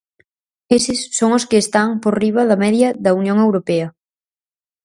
Eses 0.77 0.99
son 1.17 1.29
os 1.37 1.47
que 1.49 1.57
están 1.63 1.89
por 2.03 2.13
riba 2.23 2.41
da 2.49 2.61
media 2.63 2.89
da 3.05 3.11
Unión 3.21 3.37
Europea. 3.45 3.87